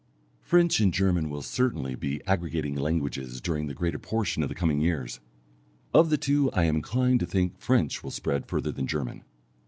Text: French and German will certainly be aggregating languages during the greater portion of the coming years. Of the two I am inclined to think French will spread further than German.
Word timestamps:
French 0.41 0.79
and 0.79 0.91
German 0.91 1.29
will 1.29 1.43
certainly 1.43 1.93
be 1.93 2.25
aggregating 2.25 2.73
languages 2.73 3.39
during 3.39 3.67
the 3.67 3.75
greater 3.75 3.99
portion 3.99 4.41
of 4.41 4.49
the 4.49 4.55
coming 4.55 4.81
years. 4.81 5.19
Of 5.93 6.09
the 6.09 6.17
two 6.17 6.49
I 6.53 6.63
am 6.63 6.77
inclined 6.77 7.19
to 7.19 7.27
think 7.27 7.59
French 7.59 8.01
will 8.03 8.09
spread 8.09 8.47
further 8.47 8.71
than 8.71 8.87
German. 8.87 9.23